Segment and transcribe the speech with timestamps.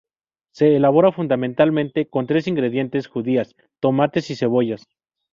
[0.51, 4.87] Se elabora fundamentalmente con tres ingredientes: judías, tomates y cebollas.